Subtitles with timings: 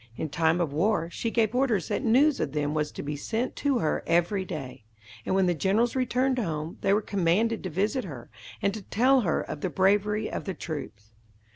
[0.17, 3.55] In time of war, she gave orders that news of them was to be sent
[3.57, 4.83] to her every day,
[5.27, 8.31] and when the generals returned home, they were commanded to visit her,
[8.63, 11.11] and to tell her of the bravery of the troops.